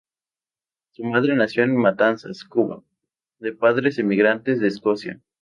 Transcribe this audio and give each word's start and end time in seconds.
Su 0.93 1.03
madre 1.03 1.35
nació 1.35 1.63
en 1.63 1.77
Matanzas, 1.77 2.43
Cuba, 2.43 2.81
de 3.37 3.53
padres 3.53 3.99
emigrantes 3.99 4.59
de 4.59 4.67
Escocia. 4.67 5.21